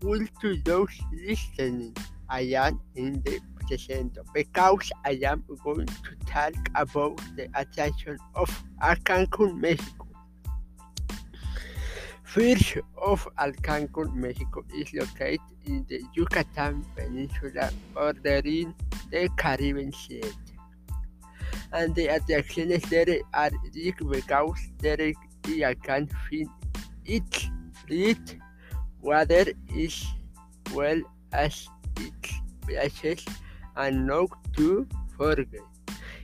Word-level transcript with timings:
to 0.00 0.56
those 0.64 0.90
listening. 1.12 1.96
I 2.28 2.40
am 2.54 2.80
in 2.94 3.22
the 3.24 3.40
present 3.66 4.18
because 4.34 4.90
I 5.04 5.18
am 5.24 5.44
going 5.64 5.86
to 5.86 6.26
talk 6.26 6.54
about 6.74 7.20
the 7.36 7.48
attraction 7.54 8.18
of 8.34 8.48
Cancun, 8.80 9.58
Mexico. 9.58 10.06
First 12.22 12.76
of 13.00 13.26
all, 13.38 13.52
Cancun, 13.52 14.14
Mexico 14.14 14.62
is 14.74 14.92
located 14.92 15.40
in 15.64 15.86
the 15.88 16.02
Yucatan 16.14 16.84
Peninsula 16.94 17.70
bordering 17.94 18.74
the 19.10 19.30
Caribbean 19.36 19.92
Sea. 19.92 20.22
And 21.72 21.94
the 21.94 22.08
attractions 22.08 22.82
there 22.90 23.20
are 23.32 23.50
rich 23.74 23.96
because 24.10 24.60
there 24.78 25.00
you 25.46 25.74
can 25.82 26.06
find 26.06 26.48
it 27.06 27.48
rich 27.88 28.36
water 29.02 29.44
is 29.74 30.06
well 30.74 31.00
as 31.32 31.68
its 31.98 32.34
beaches 32.66 33.24
and 33.76 34.06
not 34.06 34.28
to 34.56 34.86
forget. 35.16 35.62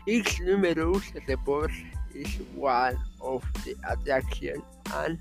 Its 0.06 0.40
numerous 0.40 1.12
reports 1.26 1.74
is 2.14 2.28
one 2.54 2.98
of 3.20 3.42
the 3.64 3.74
attractions 3.88 4.62
and 4.94 5.18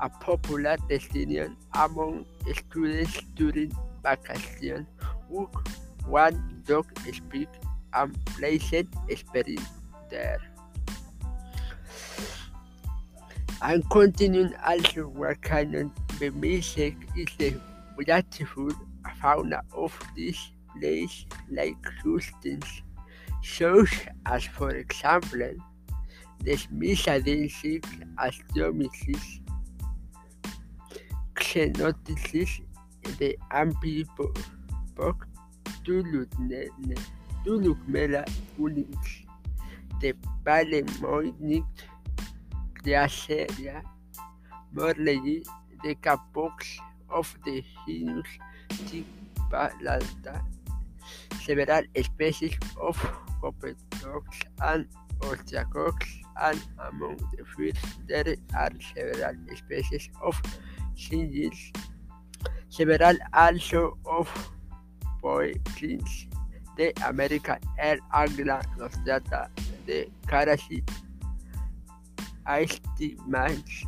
a 0.00 0.08
popular 0.08 0.76
destination 0.88 1.56
among 1.74 2.24
students 2.52 3.18
during 3.34 3.72
vacation 4.02 4.86
who 5.28 5.48
want 6.06 6.36
dog 6.66 6.86
speak 7.12 7.48
and 7.94 8.24
pleasant 8.26 8.88
experience 9.08 9.68
there. 10.10 10.40
And 13.60 13.88
continuing 13.90 14.54
also 14.66 15.06
working 15.06 15.92
the 16.22 16.30
music 16.30 16.94
is 17.16 17.26
the 17.36 17.50
beautiful 17.98 18.70
fauna 19.20 19.60
of 19.74 19.92
this 20.14 20.52
place 20.78 21.26
like 21.50 21.74
substance 22.00 22.82
such 23.42 24.06
as 24.26 24.44
for 24.44 24.70
example 24.70 25.50
the 26.44 26.56
Smithsonian 26.56 27.50
Astronomies 28.22 29.40
Xenotis, 31.34 32.62
the 33.18 33.36
amphipod 33.50 34.38
Tulukmela 37.44 38.22
Unix, 38.60 39.26
the 40.00 40.14
Palemoinic 40.44 41.66
Glaciaria 42.84 43.82
Morley, 44.72 45.42
the 45.82 45.94
capox 45.96 46.78
of 47.10 47.36
the 47.44 47.62
genus 47.86 48.26
Typhlatya, 48.70 50.42
several 51.40 51.82
species 52.02 52.54
of 52.80 52.96
copepods 53.42 54.40
and 54.62 54.86
ostracods, 55.20 56.06
and 56.40 56.62
among 56.88 57.16
the 57.36 57.44
fish 57.56 57.80
there 58.08 58.36
are 58.56 58.70
several 58.94 59.34
species 59.56 60.08
of 60.22 60.40
singles, 60.96 61.72
several 62.68 63.16
also 63.32 63.98
of 64.06 64.28
poikins, 65.22 66.26
the 66.76 66.92
American 67.06 67.58
air 67.78 67.98
angler 68.14 68.62
nostrata, 68.78 69.48
the 69.86 70.08
Karachi 70.26 70.82
Aestimans, 72.46 73.86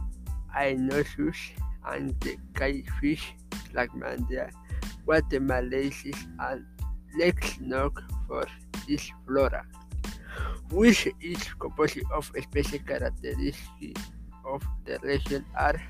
Ainosus, 0.57 1.37
and 1.87 2.19
the 2.21 2.37
Kaifish 2.55 3.33
Lagmandia, 3.73 4.51
Guatemalensis, 5.07 6.17
and 6.41 6.65
Lex 7.19 7.61
Nock 7.61 8.03
for 8.27 8.47
this 8.89 9.11
flora, 9.27 9.65
which 10.71 11.09
is 11.21 11.43
composed 11.59 12.01
of 12.13 12.31
special 12.43 12.79
characteristics 12.81 14.01
of 14.45 14.63
the 14.85 14.99
region 15.03 15.45
are 15.57 15.81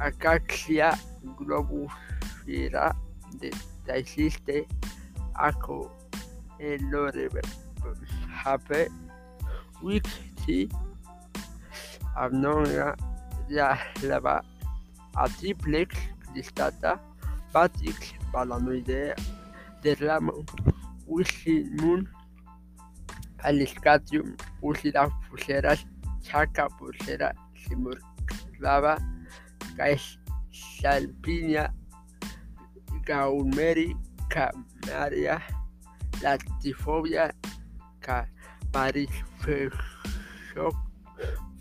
Acacia 0.00 0.98
globifera 1.36 2.94
de 3.40 3.50
Daisiste, 3.86 4.66
Aco, 5.34 5.90
Elorehape, 6.60 7.42
Wixi, 9.82 10.70
Abnonia, 13.48 13.78
Lava, 14.02 14.44
Atriplex 15.16 15.96
cristata, 16.32 17.00
Patix 17.52 18.12
balanoidea, 18.32 19.14
Derlamon, 19.82 20.46
Wiximum, 21.08 22.06
Aliscatium, 23.44 24.36
Usida 24.62 25.10
pulseras, 25.28 25.86
Chaca 26.22 26.68
pulsera, 26.78 27.32
Simurclava, 27.56 28.98
Caesalpinia, 29.76 31.72
Gaumeri, 33.06 33.96
Camaria, 34.28 35.40
Latifobia, 36.20 37.32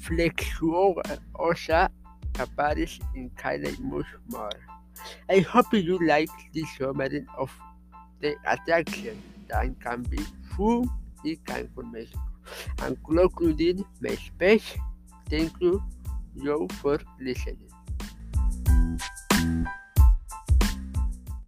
Flexuosa, 0.08 1.90
Capparis, 2.34 3.00
and 3.16 3.36
kind 3.36 3.66
much 3.80 4.06
more. 4.30 4.50
I 5.30 5.40
hope 5.40 5.74
you 5.74 6.00
like 6.00 6.30
this 6.54 6.66
summary 6.78 7.26
of 7.38 7.52
the 8.22 8.36
attraction 8.46 9.22
that 9.50 9.68
can 9.82 10.04
be 10.04 10.18
found 10.56 10.90
in 11.26 11.36
Cancun, 11.46 11.92
Mexico. 11.92 12.22
And 12.80 12.98
concluding 13.04 13.84
my 14.00 14.16
speech, 14.16 14.78
thank 15.30 15.52
you, 15.60 15.84
you 16.36 16.68
for 16.82 17.00
listening. 17.20 17.70